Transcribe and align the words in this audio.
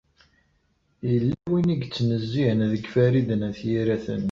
Yella 1.09 1.35
win 1.51 1.73
i 1.73 1.75
yettnezzihen 1.81 2.61
deg 2.71 2.83
Farid 2.93 3.29
n 3.35 3.45
At 3.49 3.59
Yiraten. 3.69 4.19